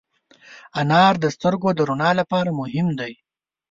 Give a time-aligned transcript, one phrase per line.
[0.79, 3.13] انار د سترګو د رڼا لپاره مهم دی.